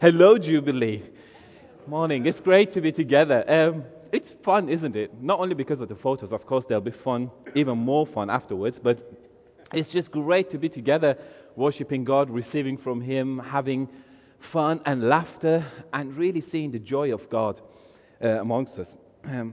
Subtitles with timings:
[0.00, 1.02] Hello, Jubilee.
[1.88, 2.24] Morning.
[2.24, 3.42] It's great to be together.
[3.50, 3.82] Um,
[4.12, 5.20] it's fun, isn't it?
[5.20, 8.78] Not only because of the photos, of course, they'll be fun, even more fun afterwards,
[8.78, 9.02] but
[9.72, 11.18] it's just great to be together,
[11.56, 13.88] worshiping God, receiving from Him, having
[14.52, 17.60] fun and laughter, and really seeing the joy of God
[18.22, 18.94] uh, amongst us.
[19.24, 19.52] Um,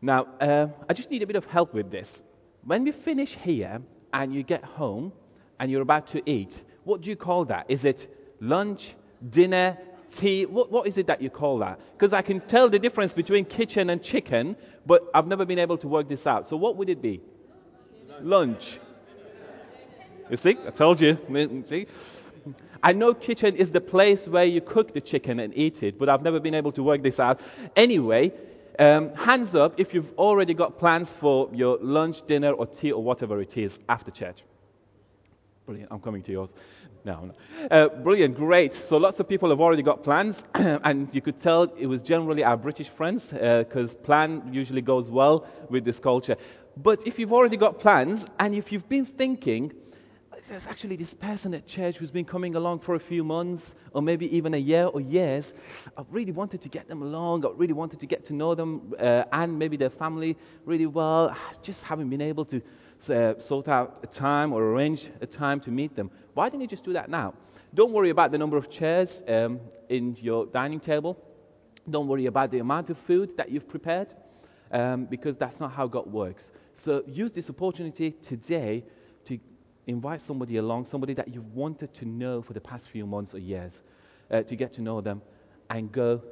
[0.00, 2.22] now, uh, I just need a bit of help with this.
[2.64, 3.82] When we finish here
[4.14, 5.12] and you get home
[5.60, 7.66] and you're about to eat, what do you call that?
[7.68, 8.08] Is it
[8.40, 8.94] lunch,
[9.30, 9.78] dinner,
[10.16, 10.46] tea?
[10.46, 11.80] What, what is it that you call that?
[11.92, 15.78] Because I can tell the difference between kitchen and chicken, but I've never been able
[15.78, 16.48] to work this out.
[16.48, 17.20] So, what would it be?
[18.20, 18.78] Lunch.
[20.30, 21.18] You see, I told you.
[21.66, 21.86] See?
[22.82, 26.08] I know kitchen is the place where you cook the chicken and eat it, but
[26.08, 27.38] I've never been able to work this out.
[27.76, 28.32] Anyway,
[28.78, 33.02] um, hands up if you've already got plans for your lunch, dinner, or tea, or
[33.02, 34.42] whatever it is after church.
[35.72, 35.90] Brilliant.
[35.90, 36.50] I'm coming to yours.
[37.02, 37.68] No, no.
[37.70, 38.74] Uh, brilliant, great.
[38.90, 42.44] So lots of people have already got plans, and you could tell it was generally
[42.44, 46.36] our British friends, because uh, plan usually goes well with this culture.
[46.76, 49.72] But if you've already got plans, and if you've been thinking,
[50.48, 54.02] there's actually this person at church who's been coming along for a few months or
[54.02, 55.54] maybe even a year or years.
[55.96, 57.46] I really wanted to get them along.
[57.46, 61.30] I really wanted to get to know them uh, and maybe their family really well.
[61.30, 62.62] I just haven't been able to
[63.08, 66.10] uh, sort out a time or arrange a time to meet them.
[66.34, 67.34] Why didn't you just do that now?
[67.74, 71.18] Don't worry about the number of chairs um, in your dining table.
[71.88, 74.14] Don't worry about the amount of food that you've prepared
[74.72, 76.50] um, because that's not how God works.
[76.74, 78.84] So use this opportunity today
[79.86, 83.38] invite somebody along, somebody that you've wanted to know for the past few months or
[83.38, 83.80] years,
[84.30, 85.22] uh, to get to know them
[85.70, 86.22] and go,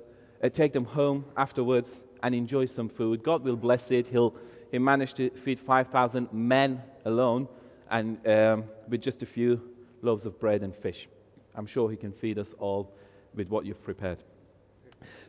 [0.42, 3.22] uh, take them home afterwards and enjoy some food.
[3.22, 4.06] God will bless it.
[4.06, 4.34] He'll,
[4.70, 7.48] he managed to feed 5,000 men alone
[7.90, 9.60] and um, with just a few
[10.02, 11.08] loaves of bread and fish.
[11.54, 12.92] I'm sure He can feed us all
[13.34, 14.22] with what you've prepared.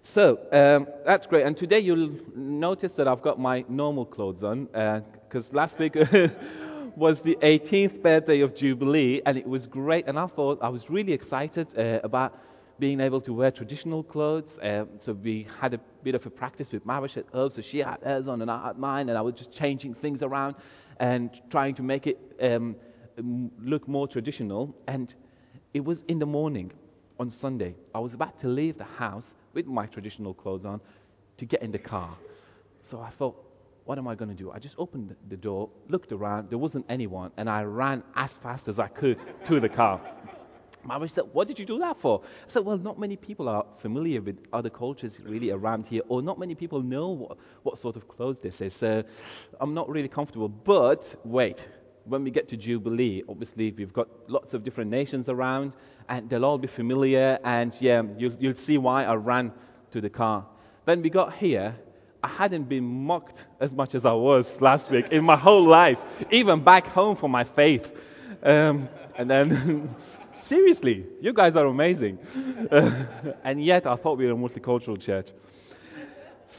[0.04, 1.46] So um, that's great.
[1.46, 5.96] And today you'll notice that I've got my normal clothes on because uh, last week
[6.96, 10.08] was the 18th birthday of Jubilee, and it was great.
[10.08, 12.38] And I thought I was really excited uh, about
[12.80, 14.58] being able to wear traditional clothes.
[14.60, 17.80] Uh, so we had a bit of a practice with Marish at Herb, so she
[17.80, 20.56] had hers on and I had mine, and I was just changing things around
[21.00, 22.76] and trying to make it um,
[23.64, 24.76] look more traditional.
[24.88, 25.14] And
[25.74, 26.72] it was in the morning
[27.20, 27.76] on Sunday.
[27.94, 30.82] I was about to leave the house with my traditional clothes on
[31.38, 32.16] to get in the car.
[32.82, 33.36] So I thought,
[33.86, 34.52] what am I going to do?
[34.52, 38.68] I just opened the door, looked around, there wasn't anyone, and I ran as fast
[38.68, 40.02] as I could to the car.
[40.84, 42.22] My wife said, What did you do that for?
[42.24, 46.22] I said, Well, not many people are familiar with other cultures really around here, or
[46.22, 48.74] not many people know what, what sort of clothes this is.
[48.74, 49.04] So
[49.60, 50.50] I'm not really comfortable.
[50.50, 51.68] But wait,
[52.06, 55.74] when we get to Jubilee, obviously we've got lots of different nations around,
[56.10, 59.52] and they'll all be familiar, and yeah, you'll, you'll see why I ran
[59.92, 60.46] to the car.
[60.86, 61.76] Then we got here,
[62.24, 65.98] I hadn't been mocked as much as I was last week in my whole life,
[66.32, 67.86] even back home for my faith.
[68.44, 68.88] Um,
[69.18, 69.96] and then,
[70.44, 72.20] seriously, you guys are amazing.
[73.44, 75.28] And yet, I thought we were a multicultural church.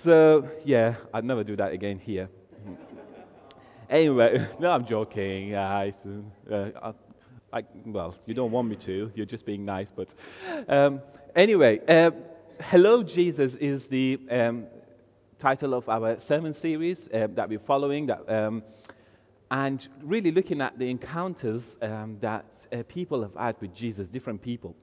[0.02, 2.28] So, yeah, I'd never do that again here.
[3.88, 5.54] Anyway, no, I'm joking.
[5.54, 5.90] Uh,
[6.50, 6.92] uh,
[7.52, 9.12] I, well, you don't want me to.
[9.14, 9.92] You're just being nice.
[9.94, 10.12] But
[10.68, 11.02] um,
[11.36, 12.10] anyway, uh,
[12.60, 14.66] Hello Jesus is the um,
[15.42, 18.62] title of our sermon series uh, that we're following, that, um,
[19.50, 24.40] and really looking at the encounters um, that uh, people have had with Jesus, different
[24.40, 24.76] people.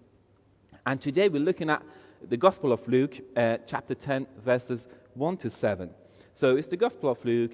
[0.86, 1.82] And today we're looking at
[2.28, 5.90] the Gospel of Luke, uh, chapter 10, verses 1 to 7.
[6.34, 7.54] So it's the Gospel of Luke,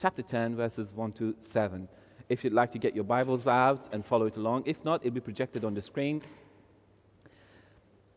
[0.00, 1.86] chapter 10, verses 1 to 7.
[2.30, 5.12] If you'd like to get your Bibles out and follow it along, if not, it'll
[5.12, 6.22] be projected on the screen,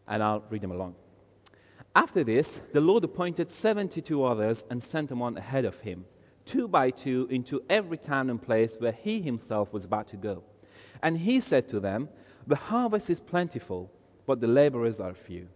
[0.07, 0.95] and I'll read them along.
[1.95, 6.05] After this, the Lord appointed 72 others and sent them on ahead of him,
[6.43, 10.43] two by two, into every town and place where he himself was about to go.
[11.03, 12.09] And he said to them,
[12.47, 13.91] The harvest is plentiful,
[14.25, 15.47] but the laborers are few.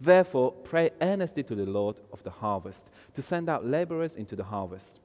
[0.00, 4.42] Therefore, pray earnestly to the Lord of the harvest to send out laborers into the
[4.42, 4.98] harvest.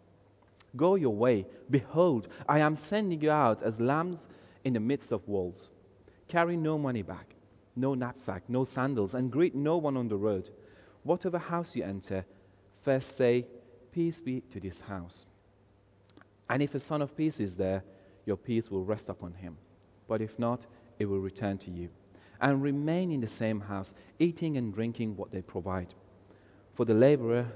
[0.75, 1.45] Go your way.
[1.69, 4.27] Behold, I am sending you out as lambs
[4.63, 5.69] in the midst of wolves.
[6.27, 7.34] Carry no money back
[7.75, 10.49] no knapsack, no sandals, and greet no one on the road.
[11.03, 12.25] Whatever house you enter,
[12.83, 13.45] first say,
[13.91, 15.25] Peace be to this house.
[16.49, 17.81] And if a son of peace is there,
[18.25, 19.57] your peace will rest upon him.
[20.07, 20.65] But if not,
[20.99, 21.89] it will return to you.
[22.41, 25.93] And remain in the same house, eating and drinking what they provide.
[26.75, 27.47] For the laborer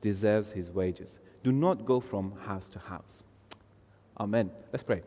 [0.00, 1.18] deserves his wages.
[1.44, 3.22] Do not go from house to house.
[4.18, 4.50] Amen.
[4.72, 5.02] Let's pray.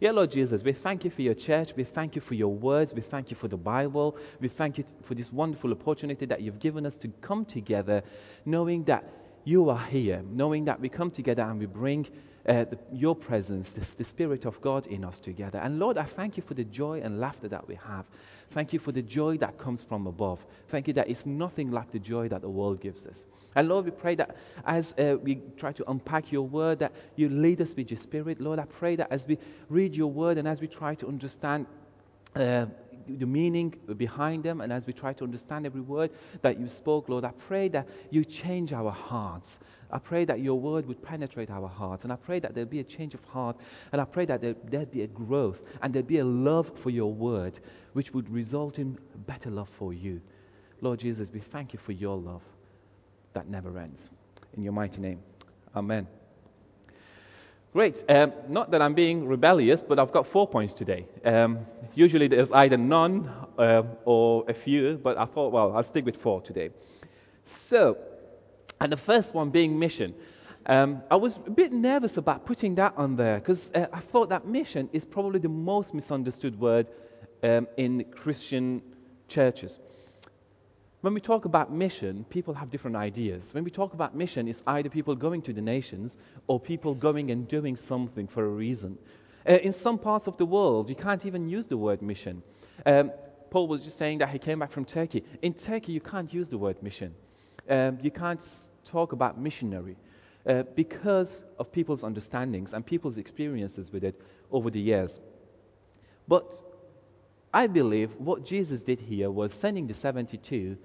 [0.00, 1.72] Yeah, Lord Jesus, we thank you for your church.
[1.76, 2.92] We thank you for your words.
[2.92, 4.16] We thank you for the Bible.
[4.40, 8.02] We thank you for this wonderful opportunity that you've given us to come together,
[8.44, 9.04] knowing that
[9.44, 12.08] you are here, knowing that we come together and we bring
[12.48, 15.58] uh, the, your presence, the, the Spirit of God in us together.
[15.58, 18.04] And Lord, I thank you for the joy and laughter that we have.
[18.52, 20.38] Thank you for the joy that comes from above.
[20.68, 23.24] Thank you that it's nothing like the joy that the world gives us.
[23.56, 24.36] And Lord, we pray that
[24.66, 28.40] as uh, we try to unpack your word, that you lead us with your Spirit.
[28.40, 29.38] Lord, I pray that as we
[29.68, 31.66] read your word and as we try to understand
[32.36, 32.66] uh,
[33.08, 36.10] the meaning behind them, and as we try to understand every word
[36.42, 39.58] that you spoke, Lord, I pray that you change our hearts.
[39.90, 42.80] I pray that your word would penetrate our hearts, and I pray that there'll be
[42.80, 43.56] a change of heart,
[43.92, 46.90] and I pray that there, there'd be a growth, and there'd be a love for
[46.90, 47.60] your word,
[47.92, 50.20] which would result in better love for you.
[50.80, 52.42] Lord Jesus, we thank you for your love
[53.32, 54.10] that never ends.
[54.56, 55.20] In your mighty name,
[55.74, 56.06] Amen.
[57.74, 58.04] Great.
[58.08, 61.08] Um, not that I'm being rebellious, but I've got four points today.
[61.24, 61.66] Um,
[61.96, 63.28] usually there's either none
[63.58, 66.70] uh, or a few, but I thought, well, I'll stick with four today.
[67.68, 67.98] So,
[68.80, 70.14] and the first one being mission.
[70.66, 74.28] Um, I was a bit nervous about putting that on there because uh, I thought
[74.28, 76.86] that mission is probably the most misunderstood word
[77.42, 78.82] um, in Christian
[79.26, 79.80] churches.
[81.04, 83.52] When we talk about mission, people have different ideas.
[83.52, 86.16] When we talk about mission, it's either people going to the nations
[86.46, 88.96] or people going and doing something for a reason.
[89.46, 92.42] Uh, in some parts of the world, you can't even use the word mission.
[92.86, 93.12] Um,
[93.50, 95.22] Paul was just saying that he came back from Turkey.
[95.42, 97.14] In Turkey, you can't use the word mission.
[97.68, 98.40] Um, you can't
[98.90, 99.96] talk about missionary
[100.48, 104.18] uh, because of people's understandings and people's experiences with it
[104.50, 105.20] over the years.
[106.26, 106.46] But
[107.54, 110.76] I believe what Jesus did here was sending the 72,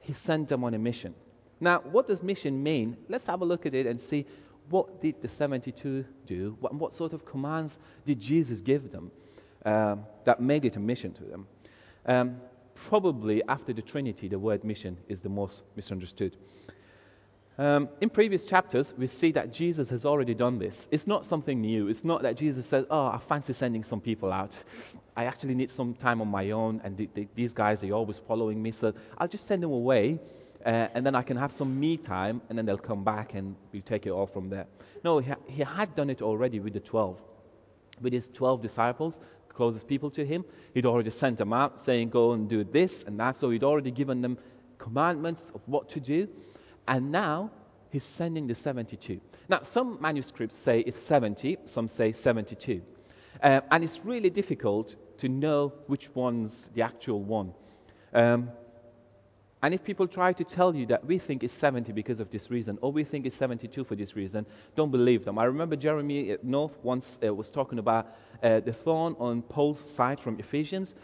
[0.00, 1.14] he sent them on a mission.
[1.60, 2.96] Now, what does mission mean?
[3.10, 4.26] Let's have a look at it and see
[4.70, 6.56] what did the 72 do?
[6.60, 9.10] What, what sort of commands did Jesus give them
[9.66, 11.46] um, that made it a mission to them?
[12.06, 12.36] Um,
[12.88, 16.38] probably after the Trinity, the word mission is the most misunderstood.
[17.56, 20.88] Um, in previous chapters, we see that Jesus has already done this.
[20.90, 21.86] It's not something new.
[21.86, 24.52] It's not that Jesus says, Oh, I fancy sending some people out.
[25.16, 28.20] I actually need some time on my own, and th- th- these guys are always
[28.26, 30.18] following me, so I'll just send them away,
[30.66, 33.54] uh, and then I can have some me time, and then they'll come back and
[33.72, 34.66] we'll take it all from there.
[35.04, 37.18] No, he, ha- he had done it already with the 12.
[38.00, 39.20] With his 12 disciples,
[39.54, 43.20] closest people to him, he'd already sent them out saying, Go and do this and
[43.20, 43.36] that.
[43.36, 44.36] So he'd already given them
[44.78, 46.26] commandments of what to do.
[46.86, 47.50] And now
[47.90, 49.20] he's sending the 72.
[49.48, 52.82] Now, some manuscripts say it's 70, some say 72.
[53.42, 57.52] Uh, and it's really difficult to know which one's the actual one.
[58.12, 58.50] Um,
[59.62, 62.50] and if people try to tell you that we think it's 70 because of this
[62.50, 64.44] reason, or we think it's 72 for this reason,
[64.76, 65.38] don't believe them.
[65.38, 68.08] I remember Jeremy North once uh, was talking about
[68.42, 70.94] uh, the thorn on Paul's side from Ephesians,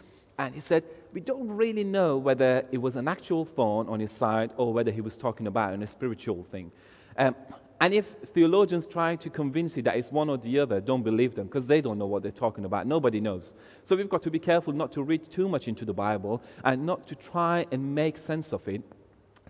[0.45, 0.83] and he said,
[1.13, 4.91] We don't really know whether it was an actual thorn on his side or whether
[4.91, 6.71] he was talking about a spiritual thing.
[7.17, 7.35] Um,
[7.79, 11.35] and if theologians try to convince you that it's one or the other, don't believe
[11.35, 12.85] them because they don't know what they're talking about.
[12.85, 13.53] Nobody knows.
[13.85, 16.85] So we've got to be careful not to read too much into the Bible and
[16.85, 18.81] not to try and make sense of it,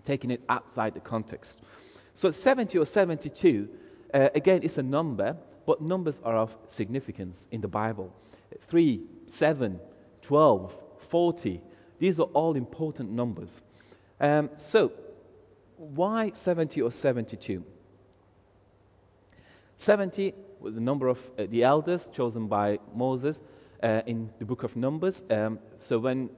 [0.04, 1.60] taking it outside the context.
[2.14, 3.68] So 70 or 72,
[4.14, 5.36] uh, again, it's a number,
[5.66, 8.14] but numbers are of significance in the Bible.
[8.70, 9.78] 3, 7,
[10.22, 10.72] 12,
[11.10, 11.60] 40.
[11.98, 13.60] These are all important numbers.
[14.20, 14.92] Um, so,
[15.76, 17.64] why 70 or 72?
[19.78, 23.40] 70 was the number of uh, the elders chosen by Moses
[23.82, 25.22] uh, in the book of Numbers.
[25.30, 26.30] Um, so, when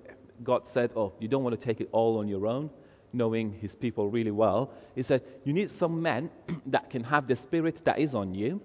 [0.43, 2.71] God said, Oh, you don't want to take it all on your own,
[3.13, 6.31] knowing his people really well, he said, You need some men
[6.67, 8.61] that can have the spirit that is on you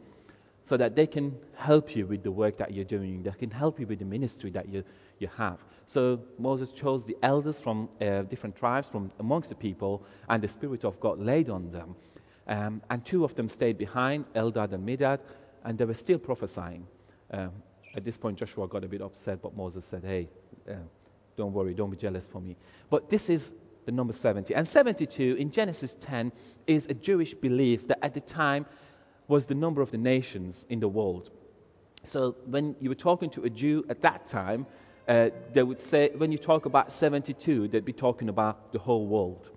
[0.63, 3.23] so that they can help you with the work that you're doing.
[3.23, 4.83] They can help you with the ministry that you,
[5.19, 5.59] you have.
[5.85, 10.47] So Moses chose the elders from uh, different tribes, from amongst the people, and the
[10.47, 11.95] Spirit of God laid on them.
[12.47, 15.19] Um, and two of them stayed behind, Eldad and Medad,
[15.63, 16.85] and they were still prophesying.
[17.31, 17.51] Um,
[17.95, 20.29] at this point, Joshua got a bit upset, but Moses said, Hey,
[20.69, 20.75] uh,
[21.37, 22.55] don't worry, don't be jealous for me.
[22.89, 23.53] But this is
[23.85, 24.53] the number 70.
[24.53, 26.31] And 72 in Genesis 10
[26.67, 28.65] is a Jewish belief that at the time
[29.27, 31.31] was the number of the nations in the world.
[32.05, 34.65] So when you were talking to a Jew at that time,
[35.09, 39.07] uh, they would say, when you talk about 72, they'd be talking about the whole
[39.07, 39.49] world.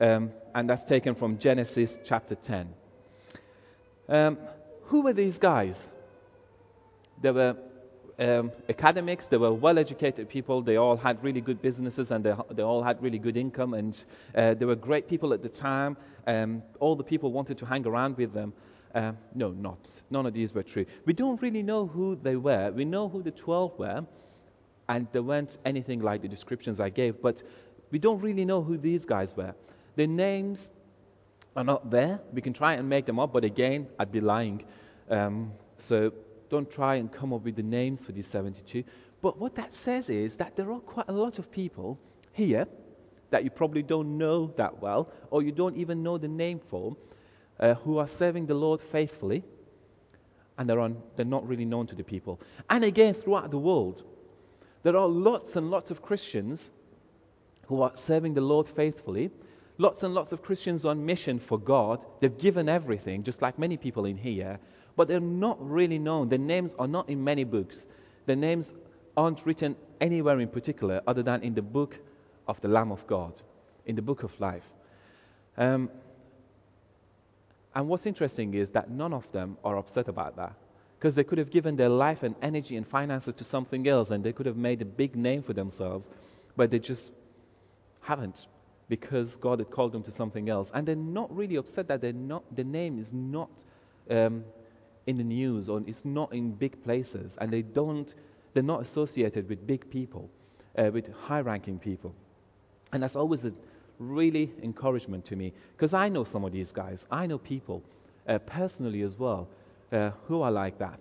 [0.00, 2.68] Um, and that's taken from Genesis chapter 10.
[4.08, 4.38] Um,
[4.84, 5.78] who were these guys?
[7.22, 7.56] They were
[8.18, 12.34] um, academics, they were well educated people, they all had really good businesses and they,
[12.52, 14.02] they all had really good income, and
[14.34, 15.98] uh, they were great people at the time.
[16.26, 18.54] Um, all the people wanted to hang around with them.
[18.94, 19.86] Uh, no, not.
[20.10, 20.86] None of these were true.
[21.04, 22.72] We don't really know who they were.
[22.72, 24.06] We know who the 12 were,
[24.88, 27.42] and they weren't anything like the descriptions I gave, but
[27.90, 29.54] we don't really know who these guys were.
[29.96, 30.68] Their names
[31.56, 32.20] are not there.
[32.32, 34.64] We can try and make them up, but again, I'd be lying.
[35.10, 36.12] Um, so
[36.50, 38.84] don't try and come up with the names for these 72.
[39.20, 41.98] But what that says is that there are quite a lot of people
[42.32, 42.66] here
[43.30, 46.96] that you probably don't know that well, or you don't even know the name for,
[47.60, 49.44] uh, who are serving the Lord faithfully,
[50.56, 52.40] and they're, on, they're not really known to the people.
[52.70, 54.02] And again, throughout the world,
[54.82, 56.70] there are lots and lots of Christians
[57.66, 59.30] who are serving the Lord faithfully.
[59.76, 62.04] Lots and lots of Christians on mission for God.
[62.20, 64.58] They've given everything, just like many people in here,
[64.96, 66.28] but they're not really known.
[66.28, 67.86] Their names are not in many books.
[68.26, 68.72] Their names
[69.16, 71.96] aren't written anywhere in particular other than in the book
[72.48, 73.40] of the Lamb of God,
[73.86, 74.64] in the book of life.
[75.56, 75.90] Um,
[77.74, 80.54] and what's interesting is that none of them are upset about that.
[80.98, 84.24] Because they could have given their life and energy and finances to something else and
[84.24, 86.08] they could have made a big name for themselves,
[86.56, 87.12] but they just
[88.00, 88.46] haven't
[88.88, 90.70] because God had called them to something else.
[90.74, 93.50] And they're not really upset that they're not, the name is not
[94.10, 94.44] um,
[95.06, 98.12] in the news or it's not in big places and they don't,
[98.54, 100.28] they're not associated with big people,
[100.76, 102.12] uh, with high ranking people.
[102.92, 103.52] And that's always a
[103.98, 107.06] really encouragement to me because I know some of these guys.
[107.10, 107.84] I know people
[108.26, 109.48] uh, personally as well
[109.92, 111.00] uh, who are like that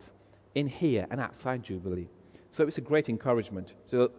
[0.56, 2.10] in here and outside Jubilee.
[2.52, 3.74] So it's a great encouragement.
[3.90, 4.12] So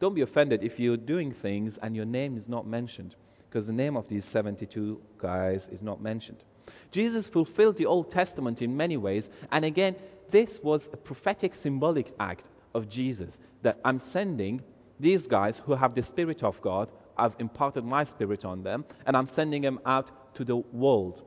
[0.00, 3.16] don't be offended if you're doing things and your name is not mentioned
[3.54, 6.44] because the name of these 72 guys is not mentioned.
[6.90, 9.94] Jesus fulfilled the Old Testament in many ways, and again,
[10.30, 14.60] this was a prophetic symbolic act of Jesus that I'm sending
[14.98, 19.16] these guys who have the Spirit of God, I've imparted my Spirit on them, and
[19.16, 21.22] I'm sending them out to the world.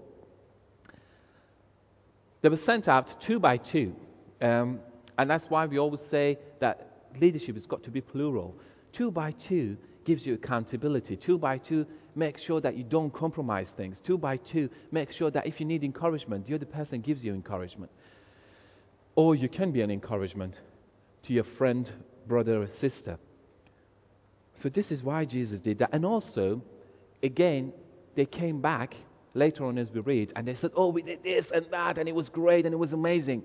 [2.41, 3.95] They were sent out two by two.
[4.41, 4.79] Um,
[5.17, 8.55] and that's why we always say that leadership has got to be plural.
[8.93, 11.17] Two by two gives you accountability.
[11.17, 13.99] Two by two makes sure that you don't compromise things.
[13.99, 17.33] Two by two makes sure that if you need encouragement, the other person gives you
[17.33, 17.91] encouragement.
[19.15, 20.59] Or you can be an encouragement
[21.23, 21.91] to your friend,
[22.27, 23.17] brother, or sister.
[24.55, 25.89] So this is why Jesus did that.
[25.91, 26.61] And also,
[27.21, 27.73] again,
[28.15, 28.95] they came back
[29.33, 32.07] later on as we read, and they said, Oh, we did this and that, and
[32.07, 33.43] it was great and it was amazing.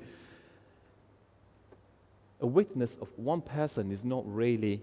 [2.40, 4.82] A witness of one person is not really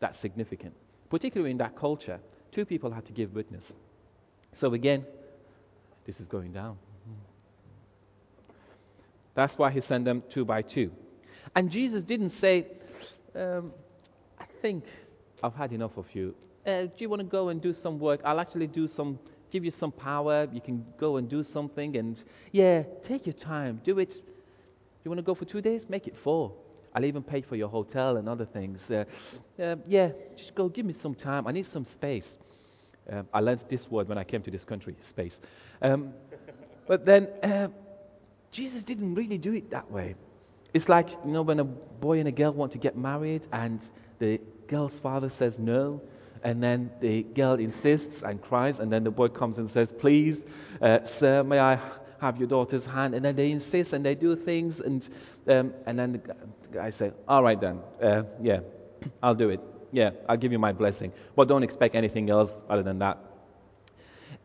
[0.00, 0.74] that significant,
[1.10, 2.20] particularly in that culture.
[2.52, 3.72] Two people had to give witness.
[4.52, 5.06] So again,
[6.04, 6.76] this is going down.
[9.34, 10.90] That's why he sent them two by two.
[11.56, 12.66] And Jesus didn't say,
[13.34, 13.72] um,
[14.38, 14.84] I think
[15.42, 16.34] I've had enough of you.
[16.66, 18.20] Uh, do you want to go and do some work?
[18.24, 19.18] I'll actually do some,
[19.52, 20.48] give you some power.
[20.50, 21.96] You can go and do something.
[21.96, 23.80] And yeah, take your time.
[23.84, 24.14] Do it.
[25.04, 25.86] You want to go for two days?
[25.88, 26.52] Make it four.
[26.94, 28.80] I'll even pay for your hotel and other things.
[28.90, 29.04] Uh,
[29.62, 30.68] uh, yeah, just go.
[30.68, 31.46] Give me some time.
[31.46, 32.38] I need some space.
[33.10, 35.38] Uh, I learned this word when I came to this country space.
[35.80, 36.12] Um,
[36.88, 37.68] but then uh,
[38.50, 40.14] Jesus didn't really do it that way.
[40.74, 43.82] It's like, you know, when a boy and a girl want to get married and
[44.18, 46.00] the girl's father says no,
[46.44, 50.44] and then the girl insists and cries, and then the boy comes and says, Please,
[50.80, 51.80] uh, sir, may I
[52.20, 53.14] have your daughter's hand?
[53.14, 55.08] And then they insist and they do things, and,
[55.48, 56.34] um, and then the
[56.72, 58.60] guy says, All right then, uh, yeah,
[59.22, 59.60] I'll do it.
[59.92, 61.12] Yeah, I'll give you my blessing.
[61.36, 63.18] But don't expect anything else other than that.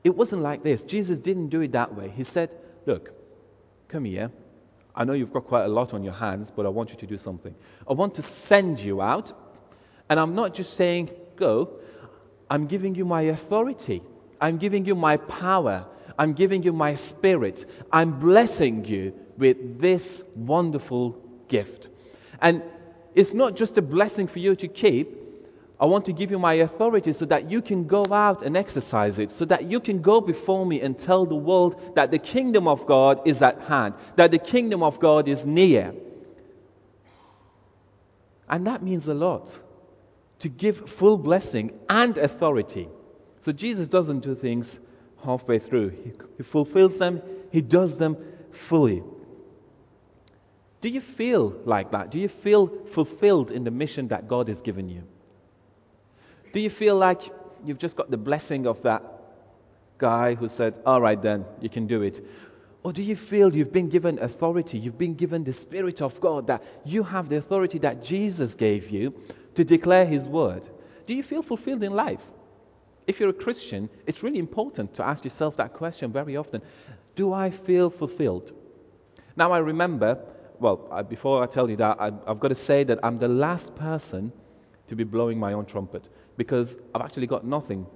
[0.04, 0.84] It wasn't like this.
[0.84, 2.10] Jesus didn't do it that way.
[2.10, 3.12] He said, Look,
[3.88, 4.32] come here.
[4.94, 7.06] I know you've got quite a lot on your hands, but I want you to
[7.06, 7.54] do something.
[7.88, 9.32] I want to send you out
[10.10, 11.79] and I'm not just saying, go,
[12.50, 14.03] I'm giving you my authority.
[14.39, 15.86] I'm giving you my power.
[16.17, 17.65] I'm giving you my spirit.
[17.91, 21.17] I'm blessing you with this wonderful
[21.48, 21.89] gift.
[22.41, 22.63] And
[23.15, 25.15] it's not just a blessing for you to keep.
[25.79, 29.20] I want to give you my authority so that you can go out and exercise
[29.20, 32.67] it, so that you can go before me and tell the world that the kingdom
[32.67, 35.94] of God is at hand, that the kingdom of God is near.
[38.50, 39.50] And that means a lot
[40.39, 42.88] to give full blessing and authority.
[43.44, 44.79] So Jesus doesn't do things
[45.24, 48.17] halfway through, He, he fulfills them, He does them
[48.70, 49.03] fully.
[50.82, 52.12] Do you feel like that?
[52.12, 55.03] Do you feel fulfilled in the mission that God has given you?
[56.53, 57.22] Do you feel like
[57.65, 59.03] you've just got the blessing of that
[59.98, 62.20] guy who said, All right, then, you can do it?
[62.84, 64.77] Or do you feel you've been given authority?
[64.77, 68.89] You've been given the Spirit of God, that you have the authority that Jesus gave
[68.89, 69.13] you
[69.58, 70.70] to declare His word.
[71.08, 72.22] Do you feel fulfilled in life?
[73.08, 76.62] If you're a Christian, it's really important to ask yourself that question very often.
[77.16, 78.52] Do I feel fulfilled?
[79.36, 80.20] Now, I remember,
[80.60, 83.28] well, I, before I tell you that, I, I've got to say that I'm the
[83.28, 84.32] last person
[84.90, 87.88] to be blowing my own trumpet because I've actually got nothing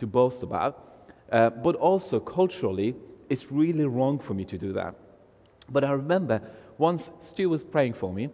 [0.00, 1.06] to boast about.
[1.32, 2.94] Uh, but also, culturally,
[3.30, 4.94] it's really wrong for me to do that.
[5.70, 6.42] But I remember
[6.76, 8.28] once Stu was praying for me,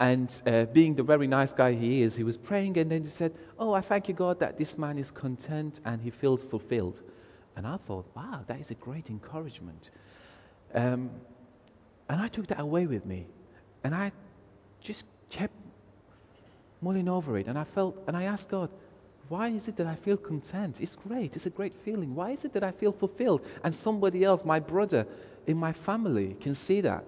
[0.00, 3.10] and uh, being the very nice guy he is, he was praying, and then he
[3.10, 7.00] said, Oh, I thank you, God, that this man is content and he feels fulfilled.
[7.56, 9.90] And I thought, wow, that is a great encouragement.
[10.74, 11.10] Um,
[12.08, 13.26] and I took that away with me.
[13.84, 14.12] And I
[14.80, 15.54] just kept
[16.80, 17.46] mulling over it.
[17.46, 18.70] And I felt, and I asked God,
[19.28, 20.78] why is it that I feel content?
[20.80, 21.36] It's great.
[21.36, 22.14] It's a great feeling.
[22.14, 23.46] Why is it that I feel fulfilled?
[23.62, 25.06] And somebody else, my brother
[25.46, 27.04] in my family, can see that.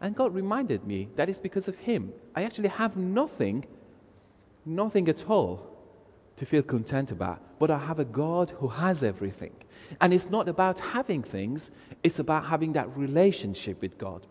[0.00, 2.12] And God reminded me that it's because of Him.
[2.34, 3.66] I actually have nothing,
[4.64, 5.66] nothing at all
[6.36, 7.42] to feel content about.
[7.58, 9.52] But I have a God who has everything.
[10.00, 11.70] And it's not about having things,
[12.02, 14.26] it's about having that relationship with God.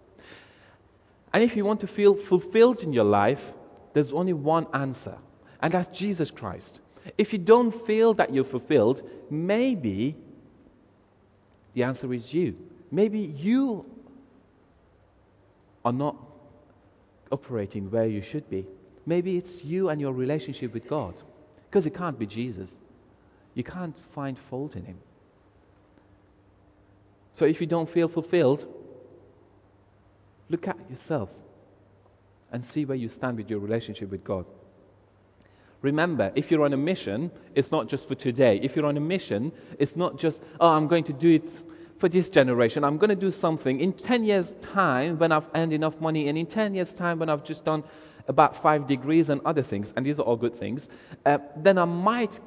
[1.34, 3.42] And if you want to feel fulfilled in your life,
[3.94, 5.18] there's only one answer,
[5.62, 6.80] and that's Jesus Christ.
[7.18, 10.16] If you don't feel that you're fulfilled, maybe
[11.74, 12.56] the answer is you.
[12.92, 13.86] Maybe you
[15.86, 16.16] are not
[17.32, 18.66] operating where you should be.
[19.06, 21.22] Maybe it's you and your relationship with God.
[21.70, 22.72] Because it can't be Jesus.
[23.54, 24.98] You can't find fault in him.
[27.34, 28.68] So if you don't feel fulfilled,
[30.50, 31.30] look at yourself
[32.52, 34.46] and see where you stand with your relationship with God.
[35.82, 38.60] Remember, if you're on a mission, it's not just for today.
[38.62, 41.50] If you're on a mission, it's not just, oh, I'm going to do it
[42.00, 42.84] for this generation.
[42.84, 46.38] I'm going to do something in 10 years' time when I've earned enough money, and
[46.38, 47.84] in 10 years' time when I've just done
[48.28, 50.88] about five degrees and other things, and these are all good things,
[51.26, 52.40] uh, then I might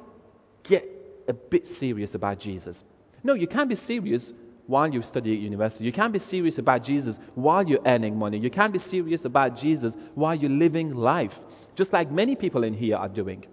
[0.63, 0.85] get
[1.27, 2.83] a bit serious about Jesus.
[3.23, 4.33] No, you can't be serious
[4.67, 5.83] while you study at university.
[5.83, 8.37] You can't be serious about Jesus while you're earning money.
[8.37, 11.33] You can't be serious about Jesus while you're living life
[11.75, 13.45] just like many people in here are doing.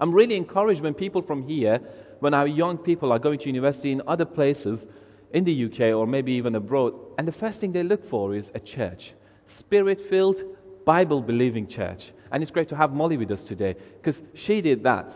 [0.00, 1.80] I'm really encouraged when people from here,
[2.20, 4.86] when our young people are going to university in other places
[5.32, 8.50] in the UK or maybe even abroad, and the first thing they look for is
[8.54, 9.12] a church.
[9.46, 10.42] Spirit filled,
[10.84, 12.12] Bible believing church.
[12.30, 15.12] And it's great to have Molly with us today because she did that.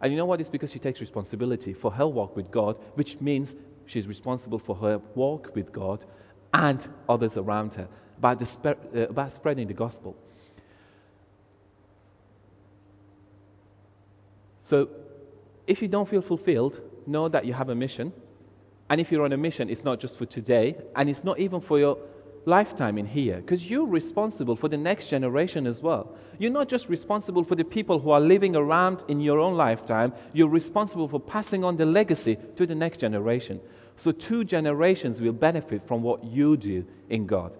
[0.00, 0.40] And you know what?
[0.40, 3.54] It's because she takes responsibility for her walk with God, which means
[3.86, 6.04] she's responsible for her walk with God
[6.52, 7.88] and others around her
[8.20, 10.16] by, the, uh, about spreading the gospel.
[14.60, 14.88] So
[15.66, 18.12] if you don't feel fulfilled, know that you have a mission.
[18.90, 21.60] And if you're on a mission, it's not just for today, and it's not even
[21.60, 21.98] for your
[22.46, 26.14] lifetime in here, because you're responsible for the next generation as well.
[26.38, 30.12] You're not just responsible for the people who are living around in your own lifetime,
[30.34, 33.60] you're responsible for passing on the legacy to the next generation.
[33.96, 37.56] So, two generations will benefit from what you do in God.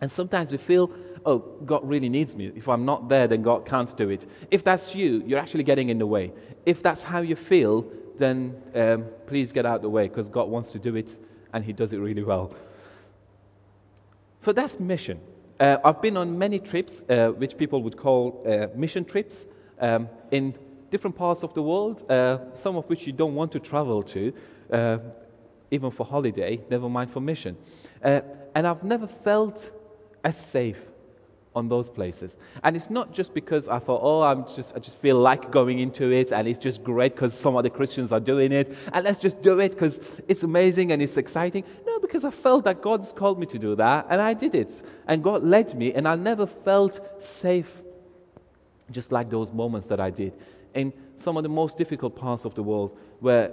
[0.00, 0.90] And sometimes we feel
[1.26, 2.52] oh, God really needs me.
[2.54, 4.26] If I'm not there, then God can't do it.
[4.50, 6.32] If that's you, you're actually getting in the way.
[6.66, 7.84] If that's how you feel,
[8.18, 11.10] then um, please get out of the way because God wants to do it
[11.52, 12.54] and He does it really well.
[14.40, 15.20] So that's mission.
[15.60, 19.46] Uh, I've been on many trips, uh, which people would call uh, mission trips,
[19.80, 20.54] um, in
[20.90, 24.32] different parts of the world, uh, some of which you don't want to travel to,
[24.72, 24.98] uh,
[25.70, 27.56] even for holiday, never mind for mission.
[28.04, 28.20] Uh,
[28.54, 29.70] and I've never felt
[30.24, 30.76] as safe
[31.54, 32.36] on those places.
[32.62, 35.78] And it's not just because I thought, oh, I'm just, I just feel like going
[35.78, 39.18] into it and it's just great because some other Christians are doing it and let's
[39.18, 41.64] just do it because it's amazing and it's exciting.
[41.86, 44.72] No, because I felt that God's called me to do that and I did it.
[45.06, 47.68] And God led me and I never felt safe
[48.90, 50.32] just like those moments that I did
[50.74, 53.52] in some of the most difficult parts of the world where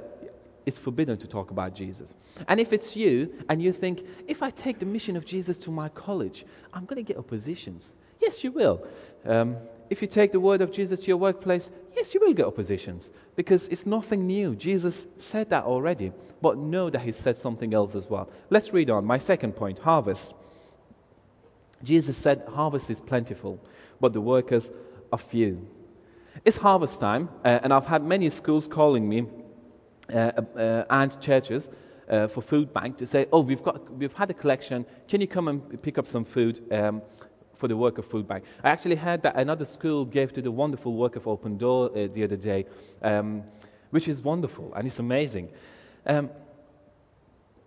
[0.69, 2.13] it's forbidden to talk about Jesus.
[2.47, 5.71] And if it's you and you think, if I take the mission of Jesus to
[5.71, 7.91] my college, I'm going to get oppositions.
[8.21, 8.85] Yes, you will.
[9.25, 9.57] Um,
[9.89, 13.09] if you take the word of Jesus to your workplace, yes, you will get oppositions
[13.35, 14.55] because it's nothing new.
[14.55, 18.29] Jesus said that already, but know that he said something else as well.
[18.51, 19.05] Let's read on.
[19.05, 20.33] My second point harvest.
[21.83, 23.59] Jesus said, Harvest is plentiful,
[23.99, 24.69] but the workers
[25.11, 25.65] are few.
[26.45, 29.25] It's harvest time, uh, and I've had many schools calling me
[30.09, 31.69] and churches
[32.09, 34.85] uh, for food bank to say, oh, we've, got, we've had a collection.
[35.07, 37.01] Can you come and pick up some food um,
[37.57, 38.43] for the work of food bank?
[38.63, 42.07] I actually heard that another school gave to the wonderful work of Open Door uh,
[42.13, 42.65] the other day,
[43.01, 43.43] um,
[43.91, 45.49] which is wonderful and it's amazing.
[46.05, 46.29] Um,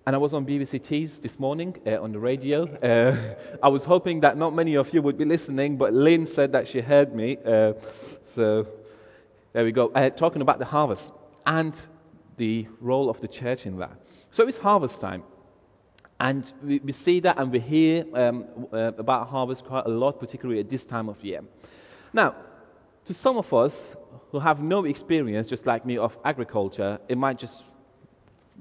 [0.04, 2.64] and I was on BBC Tees this morning uh, on the radio.
[2.64, 6.50] Uh, I was hoping that not many of you would be listening, but Lynn said
[6.52, 7.36] that she heard me.
[7.46, 7.74] Uh,
[8.34, 8.66] so
[9.52, 9.90] there we go.
[10.16, 11.12] talking about the harvest.
[11.46, 11.74] And
[12.42, 13.94] the role of the church in that.
[14.32, 15.22] So it's harvest time.
[16.18, 18.36] And we, we see that and we hear um,
[18.72, 21.42] uh, about harvest quite a lot, particularly at this time of year.
[22.12, 22.34] Now,
[23.06, 23.74] to some of us
[24.30, 27.62] who have no experience, just like me, of agriculture, it might just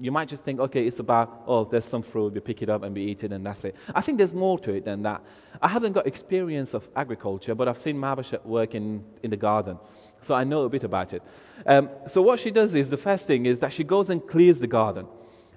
[0.00, 2.82] you might just think, okay, it's about, oh, there's some fruit, we pick it up
[2.82, 3.74] and we eat it, and that's it.
[3.94, 5.20] I think there's more to it than that.
[5.60, 9.78] I haven't got experience of agriculture, but I've seen Mavisha work in, in the garden,
[10.26, 11.22] so I know a bit about it.
[11.66, 14.58] Um, so what she does is, the first thing is that she goes and clears
[14.58, 15.06] the garden.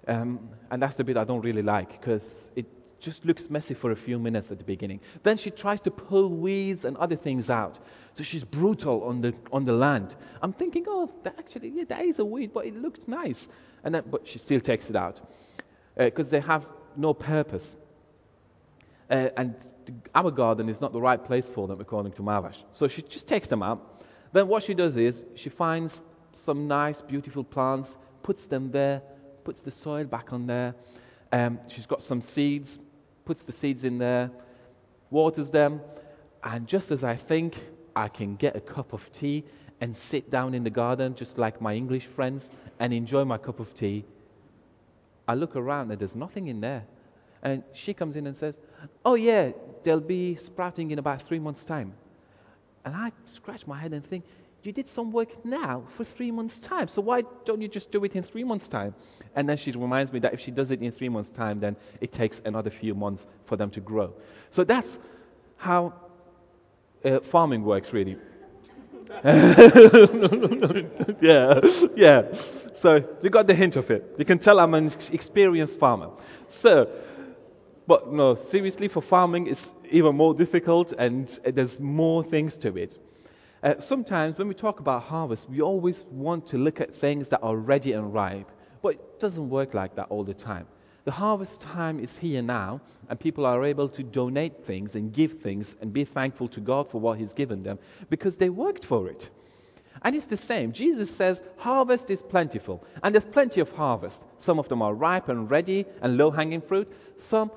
[0.08, 2.65] Um, and that's the bit I don't really like, because it
[2.99, 4.99] just looks messy for a few minutes at the beginning.
[5.23, 7.78] Then she tries to pull weeds and other things out.
[8.15, 10.15] So she's brutal on the, on the land.
[10.41, 13.47] I'm thinking, oh, actually, yeah, that is a weed, but it looks nice.
[13.84, 15.19] And then, but she still takes it out
[15.97, 16.65] because uh, they have
[16.97, 17.75] no purpose.
[19.10, 19.56] Uh, and
[20.15, 22.58] our garden is not the right place for them, according to Mavash.
[22.73, 23.94] So she just takes them out.
[24.36, 26.02] Then what she does is she finds
[26.34, 29.02] some nice, beautiful plants, puts them there,
[29.45, 30.76] puts the soil back on there.
[31.32, 32.78] Um, she's got some seeds,
[33.24, 34.30] puts the seeds in there,
[35.10, 35.80] waters them,
[36.43, 37.56] and just as I think
[37.95, 39.45] I can get a cup of tea
[39.80, 42.50] and sit down in the garden, just like my English friends,
[42.82, 44.04] and enjoy my cup of tea,
[45.30, 46.84] I look around and there's nothing in there.
[47.41, 48.56] And she comes in and says,
[49.06, 49.52] Oh, yeah,
[49.86, 51.93] they'll be sprouting in about three months' time.
[52.86, 54.24] And I scratch my head and think,
[54.63, 58.04] You did some work now for three months' time, so why don't you just do
[58.06, 58.95] it in three months' time?
[59.36, 61.76] And then she reminds me that if she does it in three months' time, then
[62.00, 64.13] it takes another few months for them to grow.
[64.52, 64.98] So that's
[65.58, 65.93] how
[67.04, 68.17] uh, farming works, really.
[71.21, 71.60] yeah,
[71.95, 72.21] yeah.
[72.76, 74.15] So you got the hint of it.
[74.17, 76.10] You can tell I'm an experienced farmer.
[76.50, 76.88] So,
[77.88, 82.98] but no, seriously, for farming, it's even more difficult and there's more things to it.
[83.62, 87.39] Uh, sometimes when we talk about harvest, we always want to look at things that
[87.41, 88.50] are ready and ripe.
[88.82, 90.67] But it doesn't work like that all the time.
[91.06, 95.39] The harvest time is here now, and people are able to donate things and give
[95.41, 97.78] things and be thankful to God for what He's given them
[98.10, 99.30] because they worked for it.
[100.02, 100.71] And it's the same.
[100.71, 104.17] Jesus says, Harvest is plentiful, and there's plenty of harvest.
[104.39, 106.91] Some of them are ripe and ready and low hanging fruit,
[107.30, 107.52] some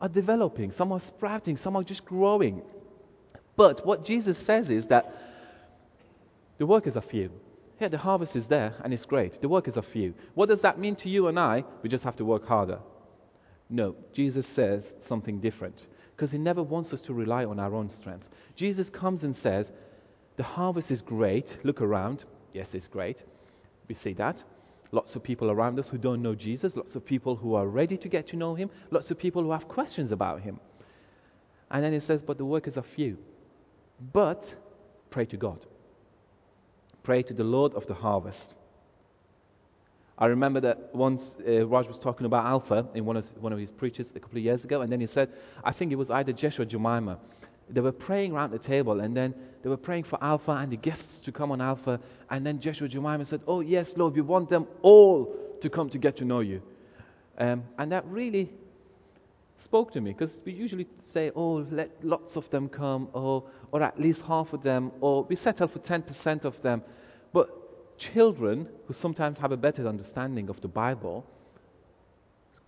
[0.00, 2.62] are developing, some are sprouting, some are just growing.
[3.56, 5.14] But what Jesus says is that
[6.58, 7.30] the workers are few.
[7.80, 9.40] Yeah, the harvest is there and it's great.
[9.40, 10.14] The workers are few.
[10.34, 11.64] What does that mean to you and I?
[11.82, 12.78] We just have to work harder.
[13.68, 15.86] No, Jesus says something different
[16.16, 18.26] because he never wants us to rely on our own strength.
[18.56, 19.72] Jesus comes and says,
[20.36, 21.56] The harvest is great.
[21.62, 22.24] Look around.
[22.52, 23.22] Yes, it's great.
[23.88, 24.42] We see that.
[24.92, 27.96] Lots of people around us who don't know Jesus, lots of people who are ready
[27.98, 30.58] to get to know him, lots of people who have questions about him.
[31.70, 33.18] And then he says, But the workers are few.
[34.12, 34.54] But
[35.10, 35.64] pray to God
[37.02, 38.54] pray to the Lord of the harvest.
[40.18, 43.58] I remember that once uh, Raj was talking about Alpha in one of, one of
[43.58, 45.30] his preachers a couple of years ago, and then he said,
[45.64, 47.18] I think it was either Joshua or Jemima.
[47.72, 50.76] They were praying around the table, and then they were praying for Alpha and the
[50.76, 52.00] guests to come on Alpha.
[52.30, 55.98] And then Joshua Jemima said, Oh, yes, Lord, we want them all to come to
[55.98, 56.62] get to know you.
[57.38, 58.50] Um, and that really
[59.56, 63.82] spoke to me because we usually say, Oh, let lots of them come, or, or
[63.82, 66.82] at least half of them, or we settle for 10% of them.
[67.32, 71.26] But children who sometimes have a better understanding of the Bible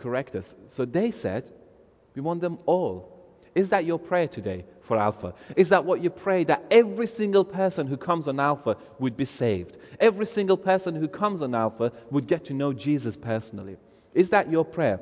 [0.02, 0.54] correct us.
[0.68, 1.50] So they said,
[2.14, 3.11] We want them all.
[3.54, 5.34] Is that your prayer today for Alpha?
[5.56, 6.44] Is that what you pray?
[6.44, 9.76] That every single person who comes on Alpha would be saved?
[10.00, 13.76] Every single person who comes on Alpha would get to know Jesus personally?
[14.14, 15.00] Is that your prayer?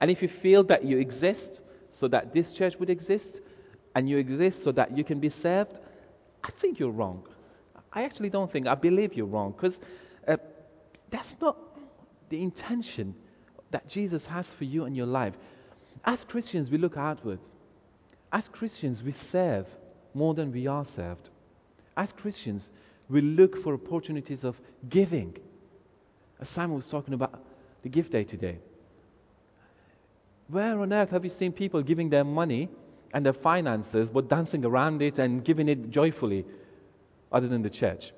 [0.00, 3.40] And if you feel that you exist so that this church would exist,
[3.94, 5.78] and you exist so that you can be served,
[6.42, 7.26] I think you're wrong.
[7.92, 9.78] I actually don't think, I believe you're wrong because
[10.26, 10.36] uh,
[11.10, 11.56] that's not
[12.28, 13.14] the intention
[13.72, 15.34] that Jesus has for you and your life.
[16.04, 17.40] As Christians, we look outward.
[18.32, 19.66] As Christians, we serve
[20.14, 21.30] more than we are served.
[21.96, 22.70] As Christians,
[23.08, 24.56] we look for opportunities of
[24.88, 25.36] giving.
[26.40, 27.42] As Simon was talking about
[27.82, 28.58] the gift day today.
[30.48, 32.68] Where on earth have you seen people giving their money
[33.12, 36.44] and their finances but dancing around it and giving it joyfully?
[37.32, 38.12] other than the church.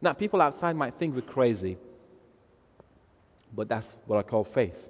[0.00, 1.78] Now, people outside might think we're crazy,
[3.54, 4.88] but that's what I call faith.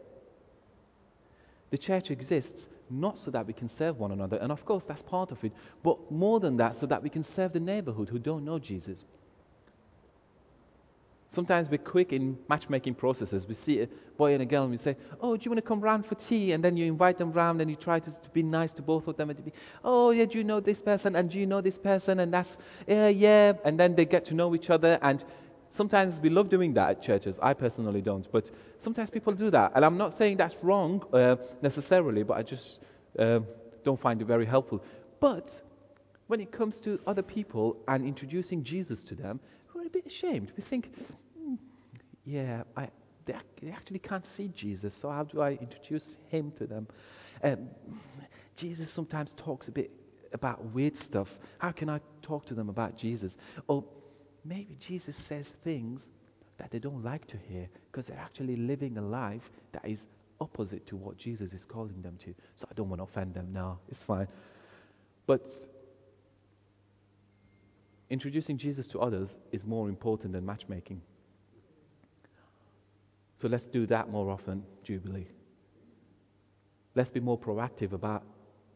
[1.71, 5.03] The church exists not so that we can serve one another, and of course that's
[5.03, 5.53] part of it,
[5.83, 9.05] but more than that, so that we can serve the neighborhood who don't know Jesus.
[11.31, 13.47] Sometimes we're quick in matchmaking processes.
[13.47, 15.69] We see a boy and a girl and we say, Oh, do you want to
[15.69, 16.53] come round for tea?
[16.53, 19.09] And then you invite them round and you try to, to be nice to both
[19.09, 19.29] of them.
[19.29, 19.53] And be,
[19.85, 21.15] Oh, yeah, do you know this person?
[21.17, 22.21] And do you know this person?
[22.21, 23.53] And that's, yeah, yeah.
[23.67, 24.99] And then they get to know each other.
[25.03, 25.23] And
[25.79, 27.39] Sometimes we love doing that at churches.
[27.41, 29.71] I personally don't, but sometimes people do that.
[29.77, 32.81] And I'm not saying that's wrong uh, necessarily, but I just
[33.17, 33.39] uh,
[33.85, 34.83] don't find it very helpful.
[35.21, 35.53] But
[36.27, 39.39] when it comes to other people and introducing Jesus to them,
[39.73, 40.51] we're a bit ashamed.
[40.57, 40.91] We think,
[41.41, 41.57] mm,
[42.25, 42.89] yeah, I,
[43.27, 46.89] they, they, actually can't see Jesus, so how do I introduce him to them?
[47.45, 47.69] Um,
[48.57, 49.93] Jesus sometimes talks a bit
[50.33, 51.29] about weird stuff.
[51.59, 53.37] How can I talk to them about Jesus?
[53.69, 53.85] Or
[54.49, 56.03] maybe Jesus says things
[56.59, 60.01] that they don't like to hear because they're actually living a life that is
[60.41, 62.35] opposite to what Jesus is calling them to.
[62.57, 63.49] So I don't want to offend them.
[63.53, 63.79] now.
[63.89, 64.27] it's fine.
[65.27, 65.43] But
[68.11, 71.03] introducing Jesus to others is more important than matchmaking.
[73.41, 75.29] So let's do that more often, Jubilee.
[76.95, 78.25] Let's be more proactive about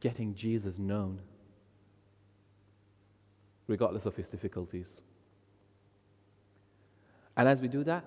[0.00, 1.20] getting Jesus known,
[3.66, 4.86] regardless of his difficulties.
[7.36, 8.04] And as we do that,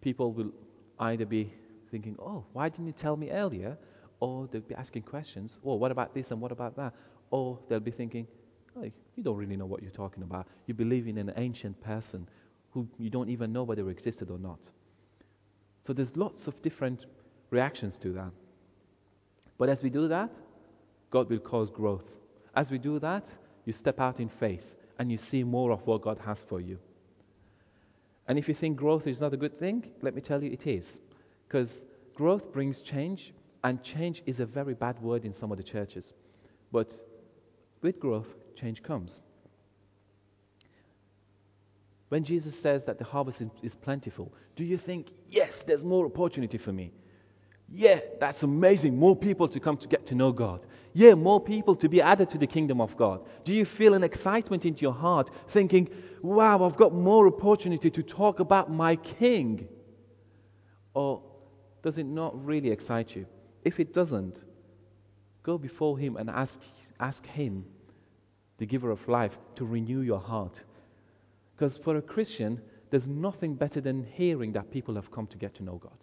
[0.00, 0.52] people will
[0.98, 1.52] either be
[1.90, 3.76] thinking, oh, why didn't you tell me earlier?
[4.20, 6.92] Or they'll be asking questions, oh, what about this and what about that?
[7.30, 8.26] Or they'll be thinking,
[8.76, 10.46] oh, you don't really know what you're talking about.
[10.66, 12.28] You believe in an ancient person
[12.70, 14.58] who you don't even know whether existed or not.
[15.86, 17.06] So there's lots of different
[17.50, 18.30] reactions to that.
[19.58, 20.30] But as we do that,
[21.10, 22.04] God will cause growth.
[22.56, 23.26] As we do that,
[23.64, 24.64] you step out in faith
[24.98, 26.78] and you see more of what God has for you.
[28.26, 30.66] And if you think growth is not a good thing, let me tell you it
[30.66, 31.00] is.
[31.46, 31.84] Because
[32.14, 36.12] growth brings change, and change is a very bad word in some of the churches.
[36.72, 36.92] But
[37.82, 39.20] with growth, change comes.
[42.08, 46.58] When Jesus says that the harvest is plentiful, do you think, yes, there's more opportunity
[46.58, 46.92] for me?
[47.70, 48.96] Yeah, that's amazing.
[48.96, 50.64] More people to come to get to know God.
[50.92, 53.22] Yeah, more people to be added to the kingdom of God.
[53.44, 55.88] Do you feel an excitement into your heart thinking,
[56.24, 59.68] wow, I've got more opportunity to talk about my King?
[60.94, 61.22] Or
[61.82, 63.26] does it not really excite you?
[63.62, 64.42] If it doesn't,
[65.42, 66.58] go before Him and ask,
[66.98, 67.66] ask Him,
[68.58, 70.62] the giver of life, to renew your heart.
[71.54, 72.60] Because for a Christian,
[72.90, 75.98] there's nothing better than hearing that people have come to get to know God.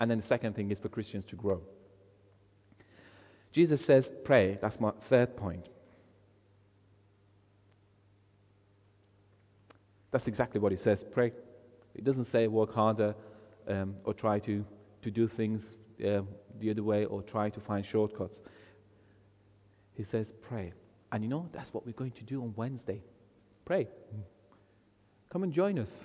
[0.00, 1.62] And then the second thing is for Christians to grow.
[3.52, 4.58] Jesus says, pray.
[4.60, 5.68] That's my third point.
[10.14, 11.32] That's exactly what he says pray.
[11.96, 13.16] He doesn't say work harder
[13.66, 14.64] um, or try to,
[15.02, 15.74] to do things
[16.06, 16.20] uh,
[16.60, 18.40] the other way or try to find shortcuts.
[19.94, 20.72] He says pray.
[21.10, 23.02] And you know, that's what we're going to do on Wednesday.
[23.64, 23.88] Pray.
[25.32, 26.04] Come and join us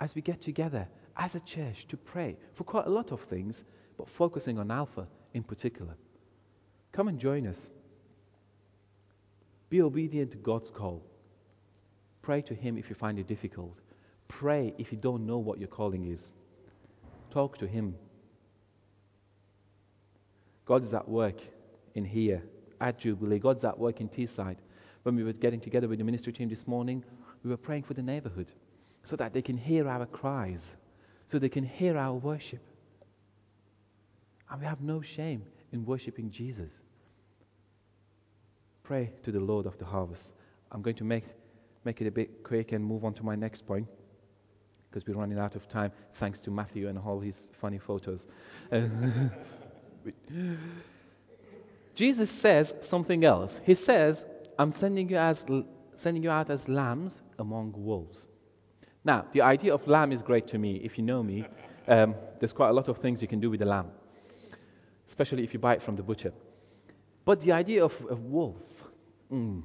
[0.00, 3.62] as we get together as a church to pray for quite a lot of things,
[3.96, 5.94] but focusing on Alpha in particular.
[6.90, 7.70] Come and join us.
[9.70, 11.04] Be obedient to God's call.
[12.24, 13.76] Pray to Him if you find it difficult.
[14.28, 16.32] Pray if you don't know what your calling is.
[17.30, 17.94] Talk to Him.
[20.66, 21.36] God is at work
[21.94, 22.42] in here
[22.80, 23.38] at Jubilee.
[23.38, 24.56] God's at work in Teesside.
[25.02, 27.04] When we were getting together with the ministry team this morning,
[27.42, 28.50] we were praying for the neighborhood
[29.02, 30.76] so that they can hear our cries
[31.26, 32.60] so they can hear our worship.
[34.50, 36.70] And we have no shame in worshiping Jesus.
[38.82, 40.32] Pray to the Lord of the harvest.
[40.70, 41.24] I'm going to make,
[41.84, 43.86] make it a bit quick and move on to my next point
[44.88, 48.26] because we're running out of time thanks to Matthew and all his funny photos.
[51.94, 53.58] Jesus says something else.
[53.64, 54.24] He says,
[54.58, 55.44] I'm sending you, as,
[55.96, 58.26] sending you out as lambs among wolves.
[59.04, 60.76] Now, the idea of lamb is great to me.
[60.76, 61.44] If you know me,
[61.88, 63.88] um, there's quite a lot of things you can do with a lamb,
[65.08, 66.32] especially if you buy it from the butcher.
[67.24, 68.56] But the idea of a wolf,
[69.32, 69.62] mm.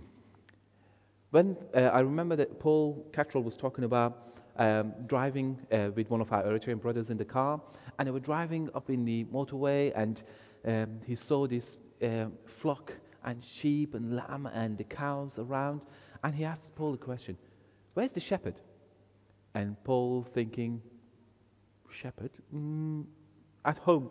[1.31, 6.21] When uh, I remember that Paul Cattrall was talking about um, driving uh, with one
[6.21, 7.61] of our Eritrean brothers in the car,
[7.97, 10.23] and they were driving up in the motorway, and
[10.65, 12.25] um, he saw this uh,
[12.61, 15.81] flock and sheep and lamb and the cows around,
[16.23, 17.37] and he asked Paul the question,
[17.93, 18.59] "Where's the shepherd?"
[19.55, 20.81] And Paul thinking,
[21.91, 22.31] Shepherd?
[22.53, 23.05] Mm,
[23.65, 24.09] at home.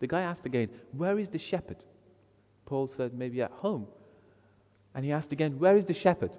[0.00, 1.84] The guy asked again, Where is the shepherd?
[2.66, 3.86] Paul said, Maybe at home.
[4.96, 6.36] And he asked again, Where is the shepherd?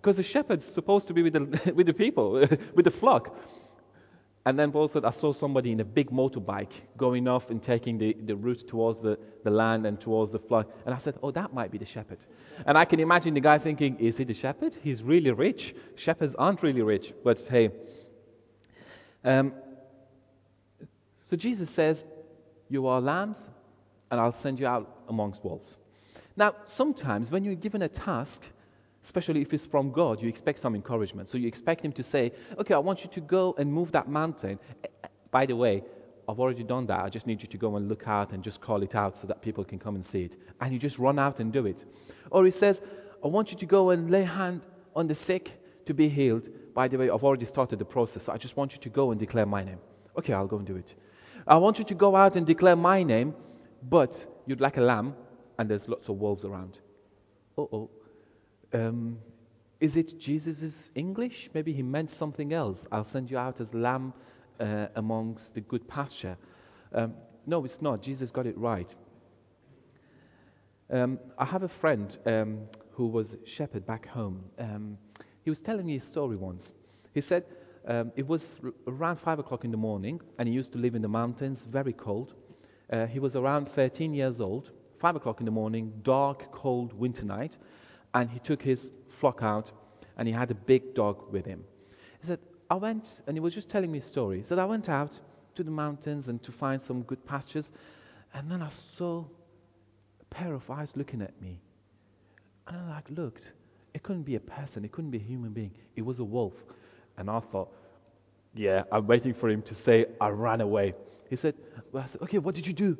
[0.00, 2.34] Because the shepherd's supposed to be with the, with the people,
[2.74, 3.36] with the flock.
[4.46, 7.98] And then Paul said, I saw somebody in a big motorbike going off and taking
[7.98, 10.68] the, the route towards the, the land and towards the flock.
[10.86, 12.24] And I said, Oh, that might be the shepherd.
[12.64, 14.76] And I can imagine the guy thinking, Is he the shepherd?
[14.80, 15.74] He's really rich.
[15.96, 17.12] Shepherds aren't really rich.
[17.24, 17.70] But hey.
[19.24, 19.52] Um,
[21.28, 22.04] so Jesus says,
[22.68, 23.40] You are lambs,
[24.12, 25.76] and I'll send you out amongst wolves.
[26.36, 28.42] Now, sometimes when you're given a task,
[29.06, 31.28] Especially if it's from God, you expect some encouragement.
[31.28, 34.08] So you expect Him to say, Okay, I want you to go and move that
[34.08, 34.58] mountain.
[35.30, 35.84] By the way,
[36.28, 36.98] I've already done that.
[36.98, 39.28] I just need you to go and look out and just call it out so
[39.28, 40.36] that people can come and see it.
[40.60, 41.84] And you just run out and do it.
[42.32, 42.80] Or He says,
[43.24, 44.62] I want you to go and lay hand
[44.96, 45.52] on the sick
[45.86, 46.48] to be healed.
[46.74, 48.24] By the way, I've already started the process.
[48.24, 49.78] So I just want you to go and declare my name.
[50.18, 50.96] Okay, I'll go and do it.
[51.46, 53.36] I want you to go out and declare my name,
[53.88, 55.14] but you'd like a lamb
[55.58, 56.78] and there's lots of wolves around.
[57.58, 57.90] Uh oh.
[58.72, 59.18] Um,
[59.80, 61.50] is it Jesus' English?
[61.54, 62.86] Maybe he meant something else.
[62.90, 64.12] I'll send you out as lamb
[64.58, 66.36] uh, amongst the good pasture.
[66.94, 67.14] Um,
[67.46, 68.02] no, it's not.
[68.02, 68.92] Jesus got it right.
[70.90, 72.60] Um, I have a friend um,
[72.92, 74.44] who was shepherd back home.
[74.58, 74.98] Um,
[75.42, 76.72] he was telling me a story once.
[77.12, 77.44] He said
[77.86, 80.94] um, it was r- around five o'clock in the morning, and he used to live
[80.94, 82.34] in the mountains, very cold.
[82.90, 87.24] Uh, he was around 13 years old, five o'clock in the morning, dark, cold winter
[87.24, 87.56] night,
[88.14, 89.70] and he took his flock out,
[90.16, 91.64] and he had a big dog with him.
[92.20, 92.38] He said,
[92.70, 94.38] I went, and he was just telling me a story.
[94.38, 95.18] He said, I went out
[95.54, 97.70] to the mountains and to find some good pastures,
[98.34, 99.24] and then I saw
[100.20, 101.60] a pair of eyes looking at me.
[102.66, 103.52] And I like looked.
[103.94, 105.72] It couldn't be a person, it couldn't be a human being.
[105.94, 106.54] It was a wolf.
[107.16, 107.72] And I thought,
[108.54, 110.94] yeah, I'm waiting for him to say, I ran away.
[111.30, 111.54] He said,
[111.92, 112.98] well, I said, okay, what did you do?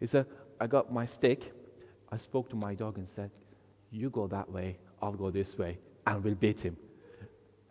[0.00, 0.26] He said,
[0.62, 1.52] I got my stick.
[2.12, 3.32] I spoke to my dog and said,
[3.90, 6.76] you go that way, I'll go this way, and we'll beat him.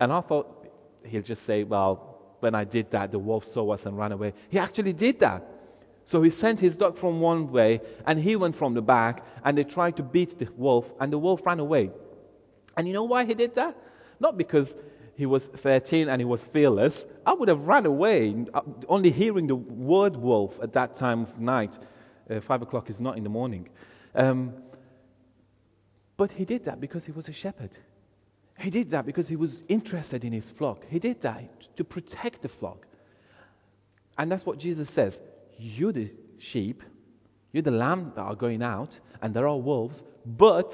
[0.02, 0.68] And I thought
[1.06, 4.34] he'll just say, well, when I did that, the wolf saw us and ran away.
[4.50, 5.42] He actually did that.
[6.04, 9.58] So he sent his dog from one way, and he went from the back, and
[9.58, 11.92] they tried to beat the wolf, and the wolf ran away.
[12.76, 13.74] And you know why he did that?
[14.20, 14.76] Not because
[15.16, 17.06] he was 13 and he was fearless.
[17.26, 18.36] I would have run away.
[18.54, 21.78] Uh, only hearing the word wolf at that time of night,
[22.32, 23.68] uh, 5 o'clock is not in the morning.
[24.16, 24.54] Um,
[26.18, 27.72] but he did that because he was a shepherd.
[28.60, 30.86] He did that because he was interested in his flock.
[30.88, 31.44] He did that
[31.78, 32.86] to protect the flock.
[34.18, 35.20] And that's what Jesus says.
[35.58, 36.84] You're the sheep,
[37.52, 40.72] you're the lamb that are going out, and there are wolves, but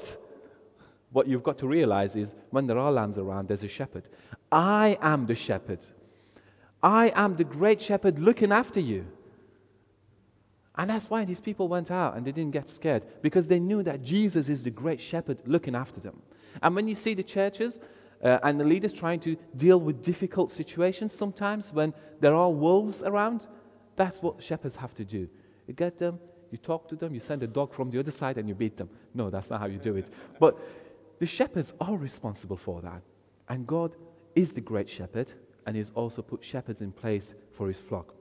[1.12, 4.08] what you've got to realize is when there are lambs around, there's a shepherd.
[4.52, 5.80] I am the shepherd.
[6.82, 9.06] I am the great shepherd looking after you.
[10.78, 13.82] And that's why these people went out and they didn't get scared because they knew
[13.82, 16.22] that Jesus is the great shepherd looking after them.
[16.62, 17.80] And when you see the churches
[18.24, 23.02] uh, and the leaders trying to deal with difficult situations sometimes when there are wolves
[23.02, 23.46] around,
[23.96, 25.28] that's what shepherds have to do.
[25.66, 26.20] You get them,
[26.52, 28.76] you talk to them, you send a dog from the other side and you beat
[28.76, 28.88] them.
[29.14, 30.08] No, that's not how you do it.
[30.38, 30.56] But
[31.18, 33.02] the shepherds are responsible for that.
[33.48, 33.96] And God
[34.36, 35.32] is the great shepherd,
[35.66, 38.14] and He's also put shepherds in place for His flock.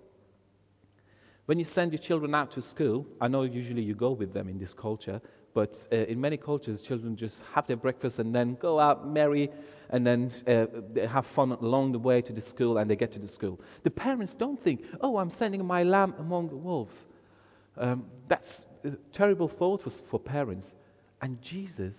[1.48, 4.50] When you send your children out to school, I know usually you go with them
[4.50, 5.22] in this culture,
[5.54, 9.50] but uh, in many cultures, children just have their breakfast and then go out merry
[9.90, 13.20] and then uh, have fun along the way to the school and they get to
[13.20, 13.62] the school.
[13.86, 17.06] The parents don't think, oh, I'm sending my lamb among the wolves.
[17.78, 20.74] Um, that's a terrible thought for, for parents.
[21.22, 21.96] And Jesus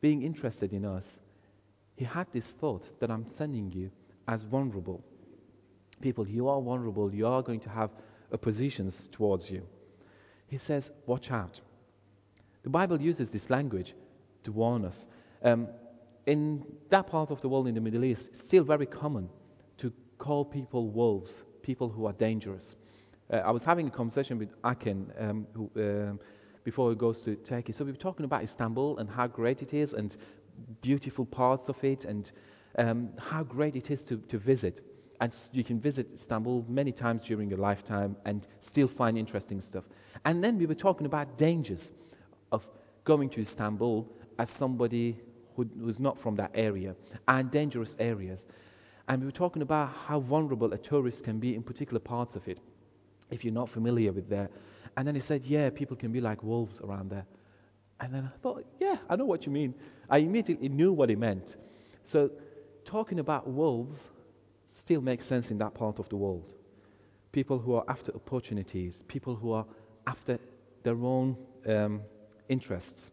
[0.00, 1.20] being interested in us,
[1.94, 3.92] he had this thought that I'm sending you
[4.26, 5.04] as vulnerable.
[6.00, 7.90] People, you are vulnerable, you are going to have
[8.32, 9.62] oppositions towards you.
[10.46, 11.60] He says, Watch out.
[12.62, 13.94] The Bible uses this language
[14.44, 15.06] to warn us.
[15.42, 15.68] Um,
[16.26, 19.28] in that part of the world in the Middle East, it's still very common
[19.78, 22.76] to call people wolves, people who are dangerous.
[23.32, 26.20] Uh, I was having a conversation with Akin, um, who, um,
[26.64, 27.72] before he goes to Turkey.
[27.72, 30.16] So we were talking about Istanbul and how great it is and
[30.80, 32.30] beautiful parts of it and
[32.78, 34.80] um, how great it is to, to visit.
[35.22, 39.84] And you can visit Istanbul many times during your lifetime and still find interesting stuff.
[40.24, 41.92] And then we were talking about dangers
[42.50, 42.66] of
[43.04, 44.04] going to Istanbul
[44.40, 45.16] as somebody
[45.54, 46.96] who, who's not from that area
[47.28, 48.48] and dangerous areas.
[49.06, 52.48] And we were talking about how vulnerable a tourist can be in particular parts of
[52.48, 52.58] it
[53.30, 54.48] if you're not familiar with there.
[54.96, 57.26] And then he said, Yeah, people can be like wolves around there.
[58.00, 59.72] And then I thought, Yeah, I know what you mean.
[60.10, 61.58] I immediately knew what he meant.
[62.02, 62.28] So,
[62.84, 64.08] talking about wolves
[64.82, 66.52] still makes sense in that part of the world.
[67.30, 69.64] People who are after opportunities, people who are
[70.06, 70.38] after
[70.82, 71.36] their own
[71.68, 72.00] um,
[72.48, 73.10] interests.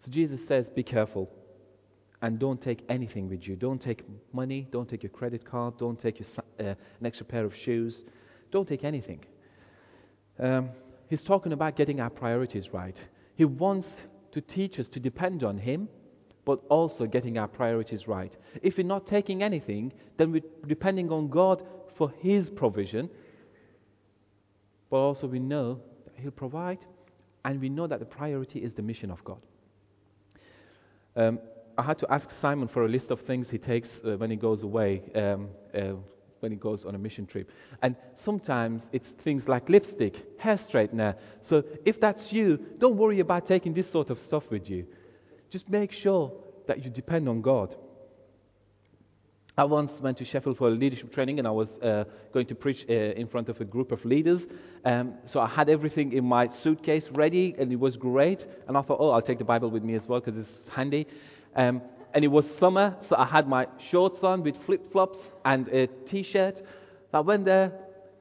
[0.00, 1.30] So, Jesus says, Be careful
[2.22, 3.54] and don't take anything with you.
[3.54, 4.02] Don't take
[4.32, 8.02] money, don't take your credit card, don't take your, uh, an extra pair of shoes,
[8.50, 9.20] don't take anything.
[10.38, 10.70] Um,
[11.08, 12.96] he's talking about getting our priorities right.
[13.36, 13.88] He wants
[14.32, 15.88] to teach us to depend on Him,
[16.50, 18.36] but also getting our priorities right.
[18.60, 21.62] If we're not taking anything, then we're depending on God
[21.96, 23.08] for His provision,
[24.90, 26.84] but also we know that He'll provide,
[27.44, 29.40] and we know that the priority is the mission of God.
[31.14, 31.38] um,
[31.78, 34.36] I had to ask Simon for a list of things he takes uh, when he
[34.36, 35.94] goes away, um, uh,
[36.40, 37.48] when he goes on a mission trip.
[37.80, 41.14] And sometimes it's things like lipstick, hair straightener.
[41.40, 44.84] So if that's you, don't worry about taking this sort of stuff with you.
[45.50, 46.32] Just make sure
[46.66, 47.74] that you depend on God.
[49.58, 52.54] I once went to Sheffield for a leadership training and I was uh, going to
[52.54, 54.46] preach uh, in front of a group of leaders.
[54.84, 58.46] Um, so I had everything in my suitcase ready and it was great.
[58.68, 61.06] And I thought, oh, I'll take the Bible with me as well because it's handy.
[61.56, 61.82] Um,
[62.14, 65.86] and it was summer, so I had my shorts on with flip flops and a
[66.06, 66.62] t shirt.
[67.12, 67.72] I went there,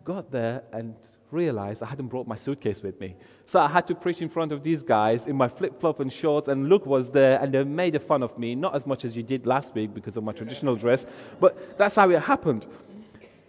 [0.03, 0.95] got there, and
[1.31, 3.15] realized I hadn't brought my suitcase with me.
[3.45, 6.11] So I had to preach in front of these guys in my flip flop and
[6.11, 9.15] shorts, and Luke was there, and they made fun of me, not as much as
[9.15, 11.05] you did last week because of my traditional dress,
[11.39, 12.65] but that's how it happened.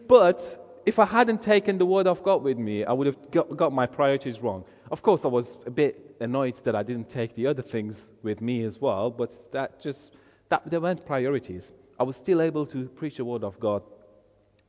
[0.08, 3.56] But if I hadn't taken the word of God with me, I would have got,
[3.56, 4.64] got my priorities wrong.
[4.90, 8.40] Of course, I was a bit annoyed that I didn't take the other things with
[8.40, 10.16] me as well, but that just,
[10.48, 11.72] that, they weren't priorities.
[11.98, 13.82] I was still able to preach the word of God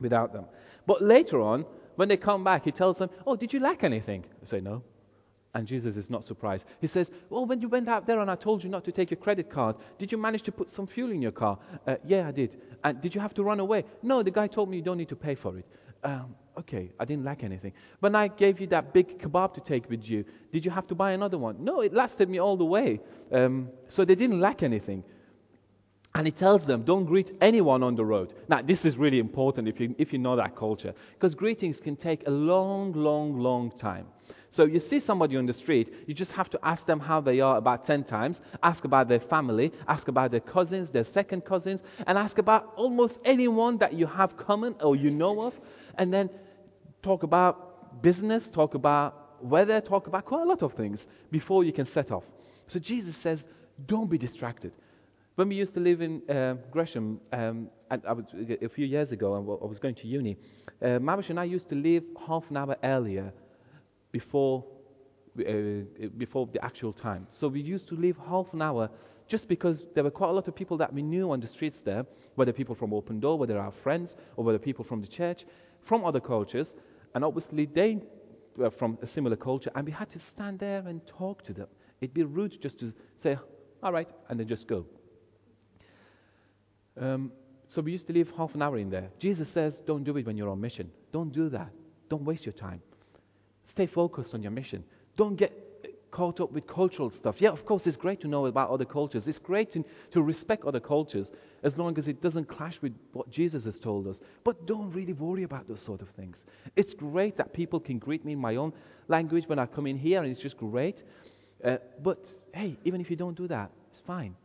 [0.00, 0.44] without them.
[0.86, 1.64] But later on,
[1.96, 4.24] when they come back, he tells them, Oh, did you lack anything?
[4.40, 4.82] They say, No.
[5.54, 6.64] And Jesus is not surprised.
[6.80, 9.10] He says, Well, when you went out there and I told you not to take
[9.10, 11.58] your credit card, did you manage to put some fuel in your car?
[11.86, 12.56] Uh, yeah, I did.
[12.84, 13.84] And did you have to run away?
[14.02, 15.66] No, the guy told me you don't need to pay for it.
[16.04, 17.72] Um, okay, I didn't lack anything.
[18.00, 20.94] When I gave you that big kebab to take with you, did you have to
[20.94, 21.62] buy another one?
[21.62, 23.00] No, it lasted me all the way.
[23.30, 25.04] Um, so they didn't lack anything.
[26.14, 28.34] And he tells them, don't greet anyone on the road.
[28.46, 31.96] Now, this is really important if you, if you know that culture, because greetings can
[31.96, 34.06] take a long, long, long time.
[34.50, 37.40] So you see somebody on the street, you just have to ask them how they
[37.40, 41.82] are about 10 times, ask about their family, ask about their cousins, their second cousins,
[42.06, 45.54] and ask about almost anyone that you have common or you know of,
[45.96, 46.28] and then
[47.02, 51.72] talk about business, talk about weather, talk about quite a lot of things before you
[51.72, 52.24] can set off.
[52.68, 53.42] So Jesus says,
[53.86, 54.76] don't be distracted.
[55.34, 58.24] When we used to live in uh, Gresham, um, was,
[58.60, 60.36] a few years ago, I was going to uni,
[60.82, 63.32] uh, Mavish and I used to leave half an hour earlier
[64.10, 64.62] before,
[65.38, 65.52] uh,
[66.18, 67.26] before the actual time.
[67.30, 68.90] So we used to leave half an hour
[69.26, 71.80] just because there were quite a lot of people that we knew on the streets
[71.82, 72.04] there,
[72.34, 75.46] whether people from Open Door, whether our friends, or whether people from the church,
[75.88, 76.74] from other cultures,
[77.14, 78.02] and obviously they
[78.58, 81.68] were from a similar culture, and we had to stand there and talk to them.
[82.02, 83.38] It'd be rude just to say,
[83.82, 84.84] all right, and then just go.
[87.00, 87.32] Um,
[87.68, 89.08] so we used to leave half an hour in there.
[89.18, 90.90] Jesus says, don't do it when you're on mission.
[91.12, 91.70] Don't do that.
[92.08, 92.82] Don't waste your time.
[93.64, 94.84] Stay focused on your mission.
[95.16, 95.52] Don't get
[96.10, 97.36] caught up with cultural stuff.
[97.38, 99.26] Yeah, of course, it's great to know about other cultures.
[99.26, 101.32] It's great to, to respect other cultures
[101.62, 104.20] as long as it doesn't clash with what Jesus has told us.
[104.44, 106.44] But don't really worry about those sort of things.
[106.76, 108.74] It's great that people can greet me in my own
[109.08, 111.02] language when I come in here, and it's just great.
[111.64, 114.36] Uh, but hey, even if you don't do that, it's fine.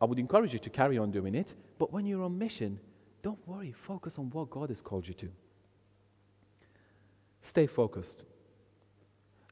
[0.00, 1.52] I would encourage you to carry on doing it.
[1.78, 2.78] But when you're on mission,
[3.22, 3.74] don't worry.
[3.86, 5.28] Focus on what God has called you to.
[7.42, 8.24] Stay focused.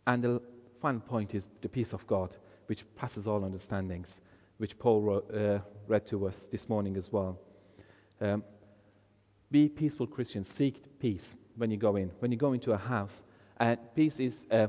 [0.06, 0.40] And the
[0.80, 2.36] final point is the peace of God,
[2.66, 4.20] which passes all understandings,
[4.58, 7.38] which Paul wrote, uh, read to us this morning as well.
[8.20, 8.44] Um,
[9.50, 10.48] be peaceful Christians.
[10.56, 12.10] Seek peace when you go in.
[12.20, 13.22] When you go into a house,
[13.58, 14.68] and peace is uh,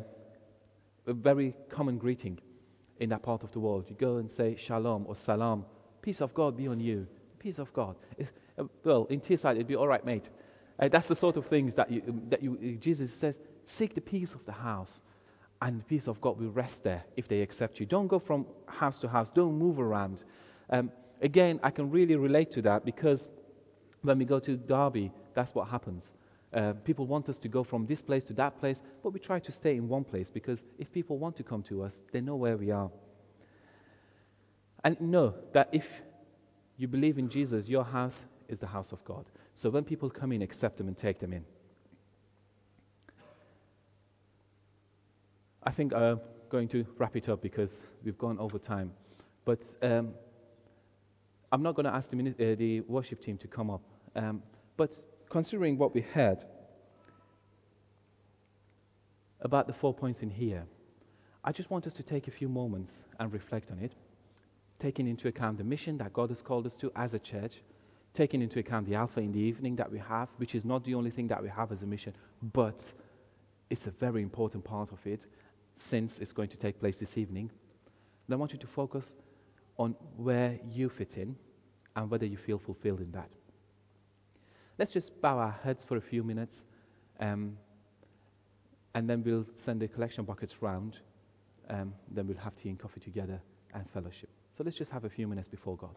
[1.05, 2.39] a very common greeting
[2.99, 3.85] in that part of the world.
[3.89, 5.65] You go and say shalom or salam.
[6.01, 7.07] Peace of God be on you.
[7.39, 7.95] Peace of God.
[8.57, 10.29] Uh, well, in Teesside, it'd be all right, mate.
[10.79, 14.33] Uh, that's the sort of things that, you, that you, Jesus says, seek the peace
[14.33, 15.01] of the house,
[15.61, 17.85] and the peace of God will rest there if they accept you.
[17.85, 19.31] Don't go from house to house.
[19.33, 20.23] Don't move around.
[20.69, 20.91] Um,
[21.21, 23.27] again, I can really relate to that because
[24.03, 26.11] when we go to Derby, that's what happens.
[26.53, 29.39] Uh, people want us to go from this place to that place, but we try
[29.39, 32.35] to stay in one place because if people want to come to us, they know
[32.35, 32.89] where we are.
[34.83, 35.85] And know that if
[36.77, 39.25] you believe in Jesus, your house is the house of God.
[39.55, 41.43] So when people come in, accept them and take them in.
[45.63, 48.93] I think I'm going to wrap it up because we've gone over time.
[49.43, 50.13] But um,
[51.51, 53.81] I'm not going to ask the, uh, the, worship team to come up.
[54.15, 54.41] Um,
[54.77, 54.91] but
[55.37, 56.43] considering what we had
[59.41, 60.65] about the four points in here,
[61.43, 63.91] I just want us to take a few moments and reflect on it,
[64.79, 67.51] taking into account the mission that God has called us to as a church,
[68.15, 70.95] taking into account the Alpha in the evening that we have, which is not the
[70.95, 72.81] only thing that we have as a mission, but
[73.69, 75.23] it's a very important part of it
[75.87, 77.51] since it's going to take place this evening.
[78.25, 79.13] And I want you to focus
[79.77, 81.35] on where you fit in
[81.95, 83.29] and whether you feel fulfilled in that.
[84.77, 86.65] Let's just bow our heads for a few minutes,
[87.19, 87.57] um,
[88.93, 90.97] and then we'll send the collection buckets round.
[91.69, 93.41] Um, then we'll have tea and coffee together
[93.73, 94.29] and fellowship.
[94.57, 95.95] So let's just have a few minutes before God.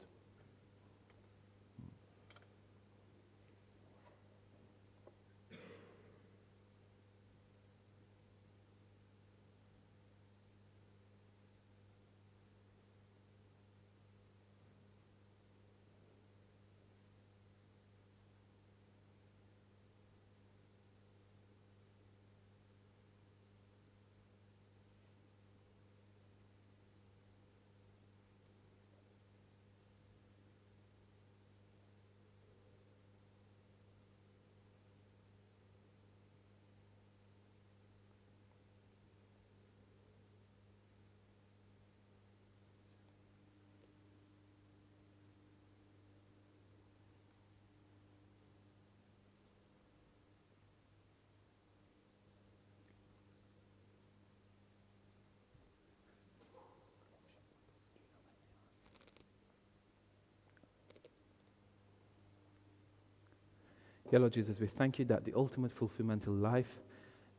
[64.10, 66.80] Dear Lord Jesus, we thank you that the ultimate fulfillment of life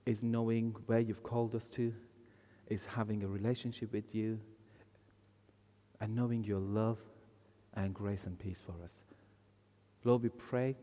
[0.05, 1.91] is knowing where you've called us to,
[2.69, 4.39] is having a relationship with you,
[5.99, 6.97] and knowing your love
[7.74, 8.93] and grace and peace for us.
[10.05, 10.78] Lord, we pray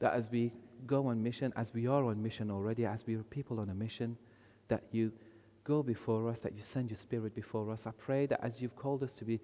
[0.00, 0.52] that as we
[0.86, 3.74] go on mission, as we are on mission already, as we are people on a
[3.74, 4.18] mission,
[4.68, 5.10] that you
[5.64, 7.86] go before us, that you send your spirit before us.
[7.86, 9.40] I pray that as you've called us to be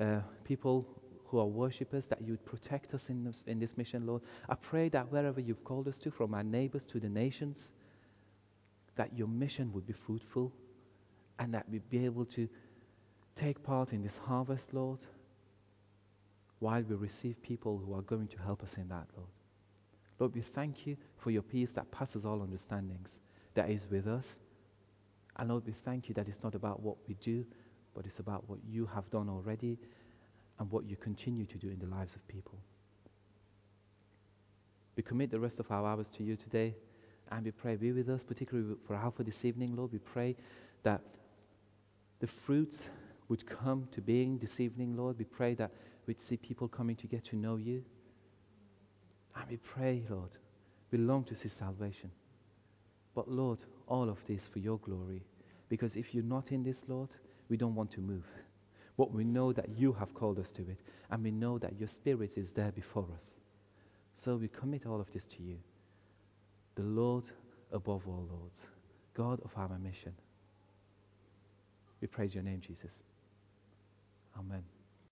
[0.00, 0.88] uh, people
[1.26, 4.22] who are worshippers, that you would protect us in this, in this mission, Lord.
[4.48, 7.70] I pray that wherever you've called us to, from our neighbors to the nations,
[8.96, 10.52] that your mission would be fruitful
[11.38, 12.48] and that we'd be able to
[13.36, 15.00] take part in this harvest, Lord,
[16.60, 19.28] while we receive people who are going to help us in that, Lord.
[20.20, 23.18] Lord, we thank you for your peace that passes all understandings,
[23.54, 24.26] that is with us.
[25.36, 27.44] And Lord, we thank you that it's not about what we do,
[27.94, 29.78] but it's about what you have done already
[30.58, 32.58] and what you continue to do in the lives of people.
[34.96, 36.74] We commit the rest of our hours to you today
[37.30, 39.92] and we pray, be with us, particularly for Alpha this evening, Lord.
[39.92, 40.36] We pray
[40.82, 41.00] that
[42.20, 42.88] the fruits
[43.28, 45.18] would come to being this evening, Lord.
[45.18, 45.70] We pray that
[46.06, 47.82] we'd see people coming to get to know you.
[49.34, 50.30] And we pray, Lord,
[50.90, 52.10] we long to see salvation.
[53.14, 55.22] But, Lord, all of this for your glory.
[55.68, 57.10] Because if you're not in this, Lord,
[57.48, 58.24] we don't want to move.
[58.96, 60.78] But we know that you have called us to it,
[61.10, 63.24] and we know that your Spirit is there before us.
[64.14, 65.56] So we commit all of this to you,
[66.76, 67.24] the Lord
[67.72, 68.58] above all lords,
[69.14, 70.14] God of our mission.
[72.00, 73.02] We praise your name, Jesus.
[74.38, 74.73] Amen.